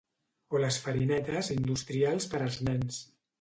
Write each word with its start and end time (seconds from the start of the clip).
O 0.55 0.61
les 0.61 0.79
farinetes 0.85 1.51
industrials 1.57 2.29
per 2.33 2.41
als 2.47 2.59
nens. 2.71 2.99